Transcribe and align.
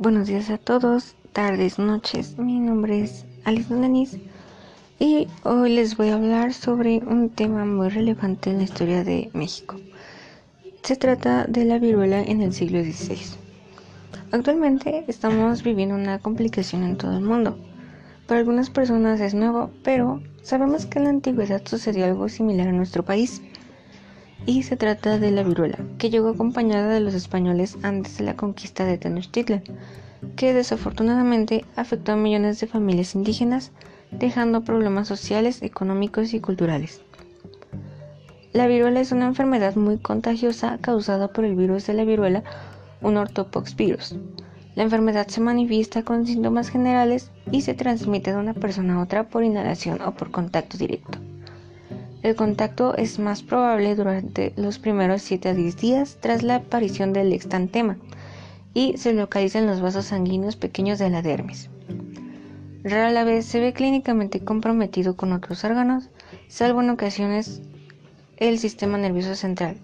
Buenos 0.00 0.28
días 0.28 0.48
a 0.48 0.56
todos, 0.56 1.14
tardes, 1.34 1.78
noches. 1.78 2.38
Mi 2.38 2.58
nombre 2.58 3.02
es 3.02 3.26
Alice 3.44 3.74
Denis 3.74 4.16
y 4.98 5.28
hoy 5.42 5.74
les 5.74 5.98
voy 5.98 6.08
a 6.08 6.14
hablar 6.14 6.54
sobre 6.54 7.00
un 7.00 7.28
tema 7.28 7.66
muy 7.66 7.90
relevante 7.90 8.48
en 8.48 8.56
la 8.56 8.62
historia 8.62 9.04
de 9.04 9.28
México. 9.34 9.76
Se 10.82 10.96
trata 10.96 11.44
de 11.44 11.66
la 11.66 11.78
viruela 11.78 12.22
en 12.22 12.40
el 12.40 12.54
siglo 12.54 12.82
XVI. 12.82 13.36
Actualmente 14.32 15.04
estamos 15.06 15.62
viviendo 15.62 15.96
una 15.96 16.18
complicación 16.18 16.82
en 16.82 16.96
todo 16.96 17.18
el 17.18 17.22
mundo. 17.22 17.58
Para 18.26 18.40
algunas 18.40 18.70
personas 18.70 19.20
es 19.20 19.34
nuevo, 19.34 19.70
pero 19.84 20.22
sabemos 20.40 20.86
que 20.86 20.98
en 20.98 21.04
la 21.04 21.10
antigüedad 21.10 21.60
sucedió 21.66 22.06
algo 22.06 22.30
similar 22.30 22.68
en 22.68 22.78
nuestro 22.78 23.04
país 23.04 23.42
y 24.46 24.62
se 24.62 24.76
trata 24.76 25.18
de 25.18 25.30
la 25.30 25.42
viruela, 25.42 25.78
que 25.98 26.10
llegó 26.10 26.30
acompañada 26.30 26.88
de 26.92 27.00
los 27.00 27.14
españoles 27.14 27.78
antes 27.82 28.18
de 28.18 28.24
la 28.24 28.36
conquista 28.36 28.84
de 28.84 28.98
Tenochtitlan, 28.98 29.62
que 30.36 30.54
desafortunadamente 30.54 31.64
afectó 31.76 32.12
a 32.12 32.16
millones 32.16 32.60
de 32.60 32.66
familias 32.66 33.14
indígenas, 33.14 33.72
dejando 34.10 34.64
problemas 34.64 35.08
sociales, 35.08 35.62
económicos 35.62 36.34
y 36.34 36.40
culturales. 36.40 37.02
La 38.52 38.66
viruela 38.66 39.00
es 39.00 39.12
una 39.12 39.26
enfermedad 39.26 39.76
muy 39.76 39.98
contagiosa 39.98 40.78
causada 40.80 41.28
por 41.28 41.44
el 41.44 41.54
virus 41.54 41.86
de 41.86 41.94
la 41.94 42.04
viruela, 42.04 42.42
un 43.00 43.16
ortopoxvirus. 43.16 44.16
La 44.74 44.82
enfermedad 44.82 45.28
se 45.28 45.40
manifiesta 45.40 46.02
con 46.02 46.26
síntomas 46.26 46.68
generales 46.68 47.30
y 47.52 47.62
se 47.62 47.74
transmite 47.74 48.32
de 48.32 48.38
una 48.38 48.54
persona 48.54 48.96
a 48.96 49.02
otra 49.02 49.28
por 49.28 49.44
inhalación 49.44 50.00
o 50.02 50.14
por 50.14 50.30
contacto 50.30 50.78
directo. 50.78 51.18
El 52.22 52.36
contacto 52.36 52.94
es 52.96 53.18
más 53.18 53.42
probable 53.42 53.94
durante 53.94 54.52
los 54.56 54.78
primeros 54.78 55.22
7 55.22 55.48
a 55.48 55.54
10 55.54 55.76
días 55.78 56.18
tras 56.20 56.42
la 56.42 56.56
aparición 56.56 57.14
del 57.14 57.32
extantema 57.32 57.96
y 58.74 58.98
se 58.98 59.14
localiza 59.14 59.58
en 59.58 59.66
los 59.66 59.80
vasos 59.80 60.06
sanguíneos 60.06 60.56
pequeños 60.56 60.98
de 60.98 61.08
la 61.08 61.22
dermis. 61.22 61.70
Rara 62.84 63.24
vez 63.24 63.46
se 63.46 63.60
ve 63.60 63.72
clínicamente 63.72 64.40
comprometido 64.40 65.16
con 65.16 65.32
otros 65.32 65.64
órganos, 65.64 66.10
salvo 66.48 66.82
en 66.82 66.90
ocasiones 66.90 67.62
el 68.36 68.58
sistema 68.58 68.98
nervioso 68.98 69.34
central. 69.34 69.76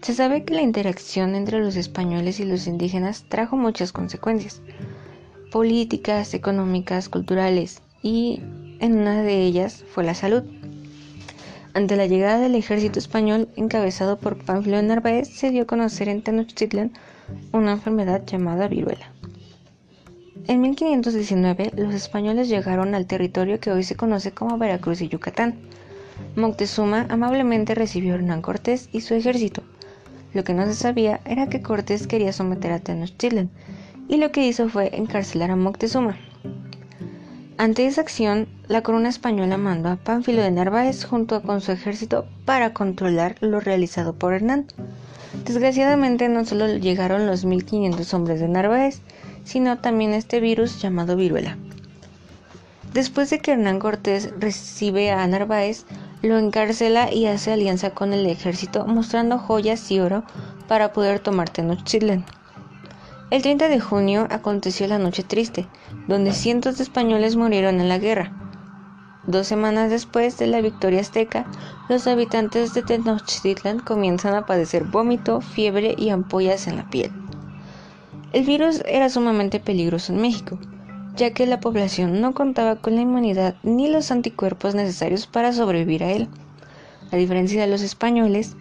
Se 0.00 0.14
sabe 0.14 0.44
que 0.44 0.54
la 0.54 0.62
interacción 0.62 1.34
entre 1.34 1.60
los 1.60 1.76
españoles 1.76 2.40
y 2.40 2.44
los 2.44 2.66
indígenas 2.66 3.24
trajo 3.28 3.56
muchas 3.56 3.92
consecuencias, 3.92 4.60
políticas, 5.50 6.34
económicas, 6.34 7.08
culturales, 7.08 7.80
y 8.02 8.42
en 8.80 8.98
una 8.98 9.22
de 9.22 9.42
ellas 9.42 9.84
fue 9.92 10.04
la 10.04 10.14
salud. 10.14 10.42
Ante 11.74 11.96
la 11.96 12.06
llegada 12.06 12.38
del 12.38 12.54
ejército 12.54 12.98
español 12.98 13.48
encabezado 13.56 14.18
por 14.18 14.44
Pánfilo 14.44 14.80
Narváez, 14.80 15.28
se 15.28 15.50
dio 15.50 15.64
a 15.64 15.66
conocer 15.66 16.08
en 16.08 16.22
Tenochtitlan 16.22 16.92
una 17.52 17.72
enfermedad 17.72 18.24
llamada 18.24 18.68
viruela. 18.68 19.10
En 20.46 20.60
1519, 20.60 21.72
los 21.74 21.94
españoles 21.94 22.48
llegaron 22.48 22.94
al 22.94 23.06
territorio 23.06 23.58
que 23.60 23.72
hoy 23.72 23.82
se 23.82 23.96
conoce 23.96 24.32
como 24.32 24.58
Veracruz 24.58 25.00
y 25.00 25.08
Yucatán. 25.08 25.54
Moctezuma 26.36 27.06
amablemente 27.08 27.74
recibió 27.74 28.12
a 28.12 28.16
Hernán 28.16 28.42
Cortés 28.42 28.88
y 28.92 29.00
su 29.00 29.14
ejército. 29.14 29.62
Lo 30.32 30.44
que 30.44 30.52
no 30.52 30.66
se 30.66 30.74
sabía 30.74 31.20
era 31.24 31.48
que 31.48 31.62
Cortés 31.62 32.06
quería 32.06 32.32
someter 32.32 32.72
a 32.72 32.78
Tenochtitlan, 32.78 33.50
y 34.06 34.18
lo 34.18 34.32
que 34.32 34.46
hizo 34.46 34.68
fue 34.68 34.96
encarcelar 34.96 35.50
a 35.50 35.56
Moctezuma. 35.56 36.18
Ante 37.56 37.86
esa 37.86 38.00
acción, 38.00 38.48
la 38.66 38.82
corona 38.82 39.08
española 39.08 39.56
mandó 39.58 39.88
a 39.88 39.96
Pánfilo 39.96 40.42
de 40.42 40.50
Narváez 40.50 41.04
junto 41.04 41.40
con 41.40 41.60
su 41.60 41.70
ejército 41.70 42.26
para 42.44 42.74
controlar 42.74 43.36
lo 43.40 43.60
realizado 43.60 44.12
por 44.12 44.34
Hernán. 44.34 44.66
Desgraciadamente 45.44 46.28
no 46.28 46.44
solo 46.44 46.66
llegaron 46.66 47.26
los 47.26 47.44
1500 47.44 48.12
hombres 48.12 48.40
de 48.40 48.48
Narváez, 48.48 49.02
sino 49.44 49.78
también 49.78 50.14
este 50.14 50.40
virus 50.40 50.82
llamado 50.82 51.14
viruela. 51.14 51.56
Después 52.92 53.30
de 53.30 53.38
que 53.38 53.52
Hernán 53.52 53.78
Cortés 53.78 54.30
recibe 54.36 55.12
a 55.12 55.24
Narváez, 55.24 55.84
lo 56.22 56.38
encarcela 56.38 57.12
y 57.12 57.26
hace 57.26 57.52
alianza 57.52 57.90
con 57.90 58.12
el 58.12 58.26
ejército 58.26 58.84
mostrando 58.86 59.38
joyas 59.38 59.92
y 59.92 60.00
oro 60.00 60.24
para 60.66 60.92
poder 60.92 61.20
tomar 61.20 61.50
Tenochtitlan. 61.50 62.24
El 63.30 63.42
30 63.42 63.68
de 63.68 63.80
junio 63.80 64.26
aconteció 64.30 64.86
la 64.86 64.98
Noche 64.98 65.22
Triste, 65.22 65.66
donde 66.08 66.32
cientos 66.32 66.76
de 66.76 66.82
españoles 66.82 67.36
murieron 67.36 67.80
en 67.80 67.88
la 67.88 67.98
guerra. 67.98 68.32
Dos 69.26 69.46
semanas 69.46 69.88
después 69.90 70.36
de 70.36 70.46
la 70.46 70.60
victoria 70.60 71.00
azteca, 71.00 71.46
los 71.88 72.06
habitantes 72.06 72.74
de 72.74 72.82
Tenochtitlan 72.82 73.78
comienzan 73.78 74.34
a 74.34 74.44
padecer 74.44 74.84
vómito, 74.84 75.40
fiebre 75.40 75.94
y 75.96 76.10
ampollas 76.10 76.66
en 76.66 76.76
la 76.76 76.90
piel. 76.90 77.10
El 78.34 78.44
virus 78.44 78.82
era 78.86 79.08
sumamente 79.08 79.58
peligroso 79.58 80.12
en 80.12 80.20
México, 80.20 80.58
ya 81.16 81.32
que 81.32 81.46
la 81.46 81.60
población 81.60 82.20
no 82.20 82.34
contaba 82.34 82.76
con 82.76 82.94
la 82.94 83.00
inmunidad 83.00 83.54
ni 83.62 83.88
los 83.88 84.10
anticuerpos 84.10 84.74
necesarios 84.74 85.26
para 85.26 85.54
sobrevivir 85.54 86.04
a 86.04 86.12
él. 86.12 86.28
A 87.10 87.16
diferencia 87.16 87.62
de 87.62 87.68
los 87.68 87.80
españoles, 87.80 88.56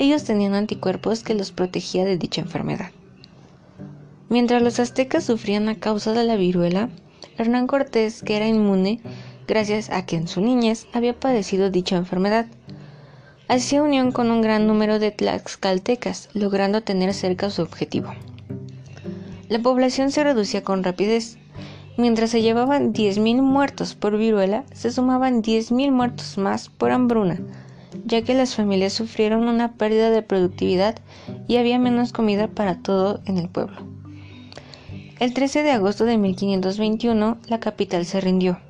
ellos 0.00 0.24
tenían 0.24 0.54
anticuerpos 0.54 1.22
que 1.22 1.34
los 1.34 1.52
protegía 1.52 2.04
de 2.04 2.18
dicha 2.18 2.40
enfermedad. 2.40 2.90
Mientras 4.30 4.62
los 4.62 4.78
aztecas 4.78 5.24
sufrían 5.24 5.70
a 5.70 5.76
causa 5.76 6.12
de 6.12 6.24
la 6.24 6.36
viruela, 6.36 6.90
Hernán 7.38 7.66
Cortés, 7.66 8.22
que 8.22 8.36
era 8.36 8.46
inmune, 8.46 9.00
gracias 9.46 9.88
a 9.88 10.04
que 10.04 10.16
en 10.16 10.28
su 10.28 10.42
niñez 10.42 10.86
había 10.92 11.18
padecido 11.18 11.70
dicha 11.70 11.96
enfermedad, 11.96 12.46
hacía 13.48 13.82
unión 13.82 14.12
con 14.12 14.30
un 14.30 14.42
gran 14.42 14.66
número 14.66 14.98
de 14.98 15.12
tlaxcaltecas, 15.12 16.28
logrando 16.34 16.82
tener 16.82 17.14
cerca 17.14 17.48
su 17.48 17.62
objetivo. 17.62 18.12
La 19.48 19.60
población 19.60 20.10
se 20.10 20.24
reducía 20.24 20.62
con 20.62 20.84
rapidez. 20.84 21.38
Mientras 21.96 22.30
se 22.30 22.42
llevaban 22.42 22.92
10.000 22.92 23.40
muertos 23.40 23.94
por 23.94 24.18
viruela, 24.18 24.64
se 24.74 24.92
sumaban 24.92 25.42
10.000 25.42 25.90
muertos 25.90 26.36
más 26.36 26.68
por 26.68 26.90
hambruna, 26.90 27.40
ya 28.04 28.20
que 28.20 28.34
las 28.34 28.54
familias 28.54 28.92
sufrieron 28.92 29.48
una 29.48 29.72
pérdida 29.72 30.10
de 30.10 30.22
productividad 30.22 30.96
y 31.48 31.56
había 31.56 31.78
menos 31.78 32.12
comida 32.12 32.46
para 32.46 32.82
todo 32.82 33.20
en 33.24 33.38
el 33.38 33.48
pueblo. 33.48 33.97
El 35.20 35.34
13 35.34 35.64
de 35.64 35.72
agosto 35.72 36.04
de 36.04 36.16
1521 36.16 37.38
la 37.48 37.58
capital 37.58 38.06
se 38.06 38.20
rindió. 38.20 38.60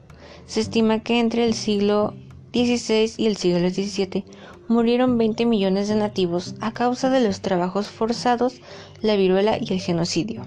Se 0.46 0.60
estima 0.60 1.00
que 1.00 1.20
entre 1.20 1.44
el 1.44 1.52
siglo 1.52 2.14
XVI 2.54 3.12
y 3.18 3.26
el 3.26 3.36
siglo 3.36 3.68
XVII 3.68 4.24
murieron 4.66 5.18
20 5.18 5.44
millones 5.44 5.88
de 5.88 5.96
nativos 5.96 6.54
a 6.62 6.72
causa 6.72 7.10
de 7.10 7.20
los 7.20 7.42
trabajos 7.42 7.88
forzados, 7.88 8.62
la 9.02 9.14
viruela 9.16 9.58
y 9.60 9.70
el 9.74 9.78
genocidio. 9.78 10.40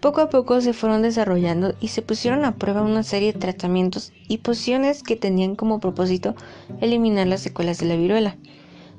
Poco 0.00 0.22
a 0.22 0.30
poco 0.30 0.62
se 0.62 0.72
fueron 0.72 1.02
desarrollando 1.02 1.74
y 1.78 1.88
se 1.88 2.00
pusieron 2.00 2.46
a 2.46 2.56
prueba 2.56 2.80
una 2.80 3.02
serie 3.02 3.34
de 3.34 3.38
tratamientos 3.38 4.14
y 4.26 4.38
pociones 4.38 5.02
que 5.02 5.16
tenían 5.16 5.54
como 5.54 5.80
propósito 5.80 6.34
eliminar 6.80 7.26
las 7.26 7.42
secuelas 7.42 7.78
de 7.78 7.86
la 7.86 7.96
viruela, 7.96 8.38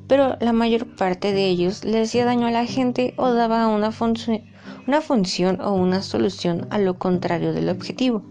pero 0.08 0.38
la 0.40 0.54
mayor 0.54 0.96
parte 0.96 1.34
de 1.34 1.48
ellos 1.48 1.84
le 1.84 2.02
hacía 2.02 2.26
daño 2.26 2.46
a 2.46 2.52
la 2.52 2.68
gente 2.68 3.16
o 3.18 3.34
daba 3.34 3.68
una 3.68 3.92
función 3.92 4.53
una 4.88 5.02
función 5.02 5.62
o 5.62 5.74
una 5.74 6.02
solución 6.02 6.68
a 6.70 6.78
lo 6.78 6.98
contrario 6.98 7.54
del 7.54 7.70
objetivo. 7.70 8.22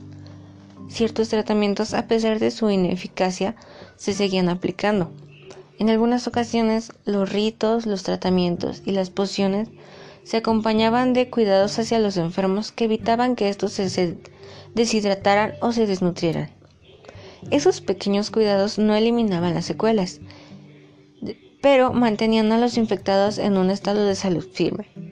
Ciertos 0.89 1.31
tratamientos, 1.31 1.95
a 1.95 2.07
pesar 2.07 2.39
de 2.39 2.51
su 2.51 2.69
ineficacia, 2.69 3.57
se 3.97 4.13
seguían 4.13 4.49
aplicando. 4.49 5.11
En 5.79 5.89
algunas 5.89 6.27
ocasiones, 6.27 6.93
los 7.07 7.33
ritos, 7.33 7.87
los 7.87 8.03
tratamientos 8.03 8.83
y 8.85 8.93
las 8.93 9.11
pociones 9.11 9.69
se 10.25 10.37
acompañaban 10.37 11.15
de 11.15 11.31
cuidados 11.31 11.79
hacia 11.79 11.99
los 11.99 12.17
enfermos 12.17 12.73
que 12.73 12.85
evitaban 12.85 13.35
que 13.35 13.49
estos 13.49 13.73
se 13.73 14.19
deshidrataran 14.75 15.55
o 15.61 15.73
se 15.73 15.87
desnutrieran. 15.87 16.51
Esos 17.51 17.81
pequeños 17.81 18.31
cuidados 18.31 18.79
no 18.79 18.95
eliminaban 18.95 19.55
las 19.55 19.65
secuelas, 19.65 20.21
pero 21.61 21.93
mantenían 21.93 22.53
a 22.53 22.59
los 22.59 22.76
infectados 22.76 23.38
en 23.38 23.56
un 23.56 23.71
estado 23.71 24.05
de 24.05 24.15
salud 24.15 24.47
firme. 24.53 25.12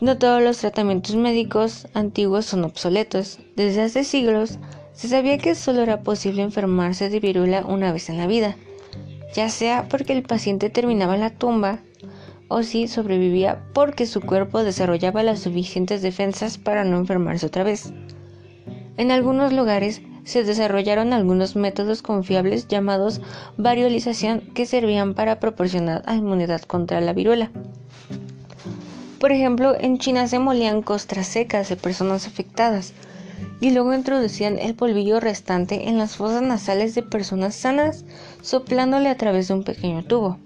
No 0.00 0.18
todos 0.18 0.42
los 0.42 0.58
tratamientos 0.58 1.14
médicos 1.14 1.86
antiguos 1.94 2.46
son 2.46 2.64
obsoletos. 2.64 3.38
Desde 3.54 3.82
hace 3.82 4.02
siglos 4.02 4.58
se 4.92 5.06
sabía 5.08 5.38
que 5.38 5.54
solo 5.54 5.82
era 5.82 6.00
posible 6.00 6.42
enfermarse 6.42 7.08
de 7.08 7.20
viruela 7.20 7.64
una 7.64 7.92
vez 7.92 8.10
en 8.10 8.18
la 8.18 8.26
vida, 8.26 8.56
ya 9.34 9.48
sea 9.48 9.86
porque 9.88 10.12
el 10.12 10.24
paciente 10.24 10.68
terminaba 10.68 11.14
en 11.14 11.20
la 11.20 11.30
tumba 11.30 11.78
o 12.48 12.64
si 12.64 12.88
sobrevivía 12.88 13.62
porque 13.72 14.06
su 14.06 14.20
cuerpo 14.20 14.64
desarrollaba 14.64 15.22
las 15.22 15.40
suficientes 15.40 16.02
defensas 16.02 16.58
para 16.58 16.82
no 16.82 16.98
enfermarse 16.98 17.46
otra 17.46 17.62
vez. 17.62 17.92
En 18.96 19.12
algunos 19.12 19.52
lugares 19.52 20.02
se 20.24 20.42
desarrollaron 20.42 21.12
algunos 21.12 21.54
métodos 21.54 22.02
confiables 22.02 22.66
llamados 22.66 23.20
variolización 23.56 24.40
que 24.54 24.66
servían 24.66 25.14
para 25.14 25.38
proporcionar 25.38 26.02
inmunidad 26.08 26.62
contra 26.62 27.00
la 27.00 27.12
viruela. 27.12 27.52
Por 29.24 29.32
ejemplo, 29.32 29.74
en 29.80 29.96
China 29.96 30.28
se 30.28 30.38
molían 30.38 30.82
costras 30.82 31.26
secas 31.28 31.70
de 31.70 31.76
personas 31.76 32.26
afectadas 32.26 32.92
y 33.58 33.70
luego 33.70 33.94
introducían 33.94 34.58
el 34.58 34.74
polvillo 34.74 35.18
restante 35.18 35.88
en 35.88 35.96
las 35.96 36.16
fosas 36.16 36.42
nasales 36.42 36.94
de 36.94 37.02
personas 37.02 37.54
sanas, 37.54 38.04
soplándole 38.42 39.08
a 39.08 39.16
través 39.16 39.48
de 39.48 39.54
un 39.54 39.64
pequeño 39.64 40.04
tubo. 40.04 40.36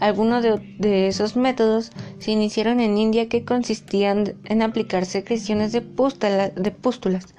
Algunos 0.00 0.42
de, 0.42 1.06
esos 1.06 1.36
métodos 1.36 1.92
se 2.18 2.30
iniciaron 2.30 2.80
en 2.80 2.96
India 2.96 3.28
que 3.28 3.44
consistían 3.44 4.36
en 4.46 4.62
aplicar 4.62 5.04
secreciones 5.04 5.72
de, 5.72 5.80
de 5.82 6.70
pústulas 6.70 7.34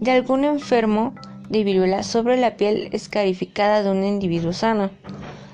de 0.00 0.10
algún 0.10 0.44
enfermo 0.46 1.14
de 1.50 1.64
viruela 1.64 2.02
sobre 2.02 2.38
la 2.38 2.56
piel 2.56 2.88
escarificada 2.92 3.82
de 3.82 3.90
un 3.90 4.02
individuo 4.02 4.54
sano. 4.54 4.88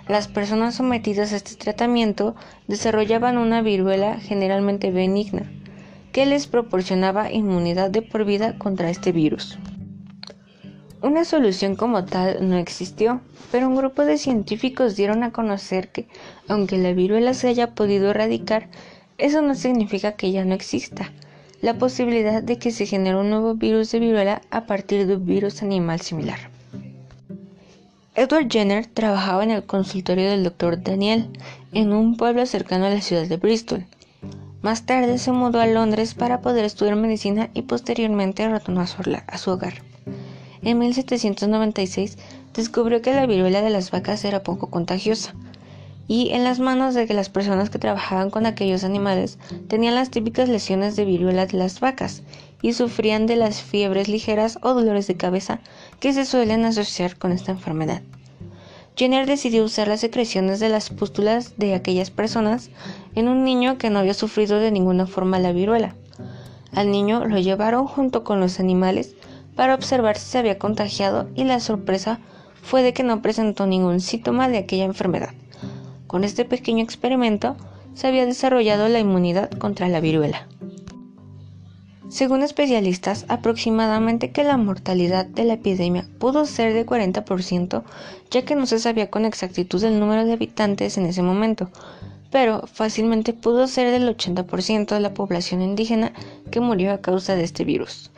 Las 0.08 0.28
personas 0.28 0.74
sometidas 0.74 1.32
a 1.32 1.36
este 1.36 1.54
tratamiento 1.54 2.34
desarrollaban 2.68 3.38
una 3.38 3.62
viruela 3.62 4.18
generalmente 4.20 4.90
benigna, 4.90 5.50
que 6.12 6.26
les 6.26 6.46
proporcionaba 6.46 7.32
inmunidad 7.32 7.90
de 7.90 8.02
por 8.02 8.24
vida 8.24 8.58
contra 8.58 8.90
este 8.90 9.12
virus. 9.12 9.58
Una 11.00 11.24
solución 11.24 11.74
como 11.74 12.04
tal 12.04 12.48
no 12.48 12.56
existió, 12.56 13.20
pero 13.50 13.68
un 13.68 13.76
grupo 13.76 14.04
de 14.04 14.18
científicos 14.18 14.96
dieron 14.96 15.22
a 15.22 15.32
conocer 15.32 15.88
que, 15.88 16.06
aunque 16.48 16.78
la 16.78 16.92
viruela 16.92 17.34
se 17.34 17.48
haya 17.48 17.74
podido 17.74 18.10
erradicar, 18.10 18.68
eso 19.18 19.42
no 19.42 19.54
significa 19.54 20.12
que 20.12 20.32
ya 20.32 20.44
no 20.44 20.54
exista 20.54 21.12
la 21.64 21.78
posibilidad 21.78 22.42
de 22.42 22.58
que 22.58 22.70
se 22.70 22.84
genere 22.84 23.16
un 23.16 23.30
nuevo 23.30 23.54
virus 23.54 23.90
de 23.90 23.98
viruela 23.98 24.42
a 24.50 24.66
partir 24.66 25.06
de 25.06 25.16
un 25.16 25.24
virus 25.24 25.62
animal 25.62 25.98
similar. 25.98 26.53
Edward 28.16 28.48
Jenner 28.48 28.86
trabajaba 28.86 29.42
en 29.42 29.50
el 29.50 29.64
consultorio 29.64 30.30
del 30.30 30.44
Dr. 30.44 30.80
Daniel, 30.80 31.28
en 31.72 31.92
un 31.92 32.16
pueblo 32.16 32.46
cercano 32.46 32.86
a 32.86 32.90
la 32.90 33.00
ciudad 33.00 33.26
de 33.26 33.38
Bristol. 33.38 33.86
Más 34.62 34.86
tarde 34.86 35.18
se 35.18 35.32
mudó 35.32 35.60
a 35.60 35.66
Londres 35.66 36.14
para 36.14 36.40
poder 36.40 36.64
estudiar 36.64 36.94
medicina 36.94 37.50
y 37.54 37.62
posteriormente 37.62 38.48
retornó 38.48 38.82
a 38.82 39.38
su 39.38 39.50
hogar. 39.50 39.74
En 40.62 40.78
1796 40.78 42.16
descubrió 42.54 43.02
que 43.02 43.12
la 43.12 43.26
viruela 43.26 43.62
de 43.62 43.70
las 43.70 43.90
vacas 43.90 44.24
era 44.24 44.44
poco 44.44 44.70
contagiosa 44.70 45.34
y 46.06 46.30
en 46.30 46.44
las 46.44 46.60
manos 46.60 46.94
de 46.94 47.08
que 47.08 47.14
las 47.14 47.30
personas 47.30 47.68
que 47.68 47.80
trabajaban 47.80 48.30
con 48.30 48.46
aquellos 48.46 48.84
animales 48.84 49.38
tenían 49.66 49.96
las 49.96 50.10
típicas 50.10 50.48
lesiones 50.48 50.94
de 50.94 51.04
viruela 51.04 51.46
de 51.46 51.58
las 51.58 51.80
vacas 51.80 52.22
y 52.64 52.72
sufrían 52.72 53.26
de 53.26 53.36
las 53.36 53.60
fiebres 53.60 54.08
ligeras 54.08 54.58
o 54.62 54.72
dolores 54.72 55.06
de 55.06 55.18
cabeza 55.18 55.60
que 56.00 56.14
se 56.14 56.24
suelen 56.24 56.64
asociar 56.64 57.18
con 57.18 57.30
esta 57.30 57.52
enfermedad. 57.52 58.00
Jenner 58.96 59.26
decidió 59.26 59.64
usar 59.64 59.86
las 59.86 60.00
secreciones 60.00 60.60
de 60.60 60.70
las 60.70 60.88
pústulas 60.88 61.58
de 61.58 61.74
aquellas 61.74 62.10
personas 62.10 62.70
en 63.14 63.28
un 63.28 63.44
niño 63.44 63.76
que 63.76 63.90
no 63.90 63.98
había 63.98 64.14
sufrido 64.14 64.60
de 64.60 64.70
ninguna 64.70 65.06
forma 65.06 65.38
la 65.38 65.52
viruela. 65.52 65.94
Al 66.72 66.90
niño 66.90 67.26
lo 67.26 67.38
llevaron 67.38 67.86
junto 67.86 68.24
con 68.24 68.40
los 68.40 68.58
animales 68.58 69.14
para 69.56 69.74
observar 69.74 70.16
si 70.16 70.30
se 70.30 70.38
había 70.38 70.58
contagiado 70.58 71.28
y 71.34 71.44
la 71.44 71.60
sorpresa 71.60 72.18
fue 72.62 72.82
de 72.82 72.94
que 72.94 73.02
no 73.02 73.20
presentó 73.20 73.66
ningún 73.66 74.00
síntoma 74.00 74.48
de 74.48 74.56
aquella 74.56 74.84
enfermedad. 74.84 75.34
Con 76.06 76.24
este 76.24 76.46
pequeño 76.46 76.82
experimento 76.82 77.56
se 77.92 78.06
había 78.06 78.24
desarrollado 78.24 78.88
la 78.88 79.00
inmunidad 79.00 79.50
contra 79.50 79.86
la 79.88 80.00
viruela. 80.00 80.46
Según 82.08 82.42
especialistas, 82.42 83.24
aproximadamente 83.28 84.30
que 84.30 84.44
la 84.44 84.56
mortalidad 84.56 85.24
de 85.24 85.44
la 85.44 85.54
epidemia 85.54 86.06
pudo 86.18 86.44
ser 86.44 86.74
de 86.74 86.84
40%, 86.84 87.82
ya 88.30 88.44
que 88.44 88.54
no 88.54 88.66
se 88.66 88.78
sabía 88.78 89.10
con 89.10 89.24
exactitud 89.24 89.82
el 89.82 89.98
número 89.98 90.24
de 90.24 90.34
habitantes 90.34 90.98
en 90.98 91.06
ese 91.06 91.22
momento, 91.22 91.70
pero 92.30 92.66
fácilmente 92.66 93.32
pudo 93.32 93.66
ser 93.66 93.90
del 93.90 94.08
80% 94.08 94.94
de 94.94 95.00
la 95.00 95.14
población 95.14 95.62
indígena 95.62 96.12
que 96.50 96.60
murió 96.60 96.92
a 96.92 97.00
causa 97.00 97.36
de 97.36 97.44
este 97.44 97.64
virus. 97.64 98.10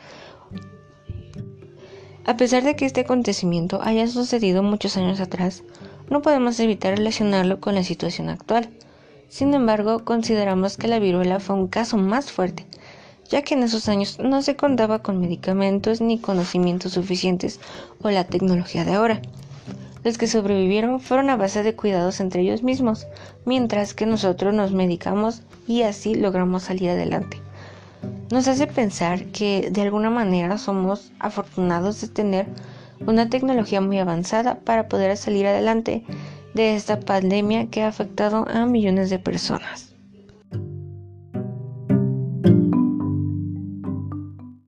A 2.25 2.35
pesar 2.35 2.63
de 2.63 2.75
que 2.75 2.85
este 2.85 3.01
acontecimiento 3.01 3.79
haya 3.81 4.05
sucedido 4.07 4.63
muchos 4.63 4.97
años 4.97 5.21
atrás, 5.21 5.63
no 6.09 6.21
podemos 6.21 6.59
evitar 6.59 6.97
relacionarlo 6.97 7.61
con 7.61 7.75
la 7.75 7.83
situación 7.83 8.27
actual. 8.27 8.69
Sin 9.29 9.53
embargo, 9.53 10.03
consideramos 10.03 10.75
que 10.75 10.89
la 10.89 10.99
viruela 10.99 11.39
fue 11.39 11.55
un 11.55 11.67
caso 11.67 11.97
más 11.97 12.31
fuerte, 12.31 12.65
ya 13.29 13.41
que 13.41 13.55
en 13.55 13.63
esos 13.63 13.89
años 13.89 14.19
no 14.19 14.41
se 14.41 14.55
contaba 14.55 14.99
con 14.99 15.19
medicamentos 15.19 16.01
ni 16.01 16.19
conocimientos 16.19 16.93
suficientes 16.93 17.59
o 18.01 18.09
la 18.09 18.23
tecnología 18.23 18.85
de 18.85 18.93
ahora. 18.93 19.21
Los 20.03 20.17
que 20.17 20.27
sobrevivieron 20.27 20.99
fueron 20.99 21.29
a 21.29 21.35
base 21.35 21.63
de 21.63 21.75
cuidados 21.75 22.19
entre 22.19 22.41
ellos 22.41 22.63
mismos, 22.63 23.07
mientras 23.45 23.93
que 23.93 24.05
nosotros 24.05 24.53
nos 24.53 24.71
medicamos 24.71 25.41
y 25.67 25.81
así 25.81 26.15
logramos 26.15 26.63
salir 26.63 26.89
adelante 26.89 27.41
nos 28.31 28.47
hace 28.47 28.67
pensar 28.67 29.25
que 29.27 29.69
de 29.71 29.81
alguna 29.81 30.09
manera 30.09 30.57
somos 30.57 31.11
afortunados 31.19 32.01
de 32.01 32.07
tener 32.07 32.47
una 33.05 33.29
tecnología 33.29 33.79
muy 33.79 33.99
avanzada 33.99 34.55
para 34.59 34.87
poder 34.89 35.15
salir 35.17 35.47
adelante 35.47 36.03
de 36.53 36.75
esta 36.75 36.99
pandemia 36.99 37.67
que 37.67 37.83
ha 37.83 37.87
afectado 37.87 38.45
a 38.49 38.65
millones 38.65 39.09
de 39.09 39.19
personas. 39.19 39.86